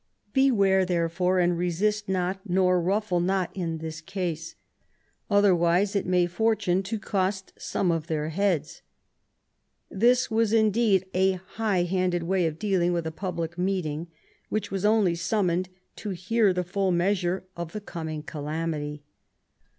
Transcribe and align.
Beware, 0.33 0.83
therefore, 0.83 1.37
and 1.37 1.55
resist 1.55 2.09
not, 2.09 2.39
nor 2.49 2.81
ruffle 2.81 3.19
not 3.19 3.55
in 3.55 3.77
this 3.77 4.01
case; 4.01 4.55
otherwise 5.29 5.95
it 5.95 6.07
may 6.07 6.25
fortune 6.25 6.81
to 6.81 6.97
cost 6.97 7.53
some 7.55 7.89
their 8.07 8.29
heads." 8.29 8.81
This 9.91 10.31
was 10.31 10.53
indeed 10.53 11.05
a 11.13 11.33
high 11.33 11.83
handed 11.83 12.23
way 12.23 12.47
of 12.47 12.57
dealing 12.57 12.93
with 12.93 13.05
a 13.05 13.11
public 13.11 13.59
meeting, 13.59 14.07
which 14.49 14.71
was 14.71 14.85
only 14.85 15.13
summoned 15.13 15.69
to 15.97 16.09
hear 16.09 16.51
the 16.51 16.63
full 16.63 16.91
measure 16.91 17.43
of 17.55 17.71
the 17.71 17.79
coming 17.79 18.23
calamity. 18.23 19.03